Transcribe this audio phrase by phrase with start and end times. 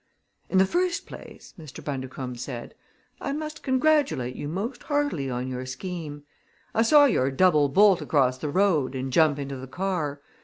[0.49, 1.83] "In the first place," Mr.
[1.83, 2.73] Bundercombe said,
[3.19, 6.23] "I must congratulate you most heartily on your scheme.
[6.73, 10.19] I saw your double bolt across the road and jump into the car.